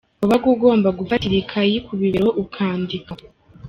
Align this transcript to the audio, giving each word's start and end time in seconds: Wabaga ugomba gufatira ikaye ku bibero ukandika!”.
Wabaga 0.21 0.47
ugomba 0.55 0.89
gufatira 0.99 1.35
ikaye 1.43 1.75
ku 1.85 1.91
bibero 1.99 2.29
ukandika!”. 2.43 3.13